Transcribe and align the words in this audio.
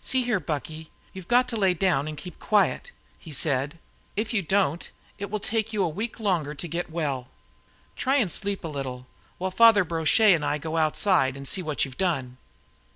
"See 0.00 0.22
here, 0.22 0.38
Bucky, 0.38 0.92
you've 1.12 1.26
got 1.26 1.48
to 1.48 1.56
lie 1.56 1.72
down 1.72 2.06
and 2.06 2.16
keep 2.16 2.38
quiet," 2.38 2.92
he 3.18 3.32
said. 3.32 3.80
"If 4.14 4.32
you 4.32 4.40
don't, 4.40 4.88
it 5.18 5.28
will 5.28 5.40
take 5.40 5.72
you 5.72 5.82
a 5.82 5.88
week 5.88 6.20
longer 6.20 6.54
to 6.54 6.68
get 6.68 6.88
well. 6.88 7.26
Try 7.96 8.18
and 8.18 8.30
sleep 8.30 8.62
a 8.62 8.68
little, 8.68 9.08
while 9.38 9.50
Father 9.50 9.82
Brochet 9.84 10.34
and 10.34 10.44
I 10.44 10.58
go 10.58 10.76
outside 10.76 11.36
and 11.36 11.48
see 11.48 11.62
what 11.62 11.84
you've 11.84 11.98
done." 11.98 12.36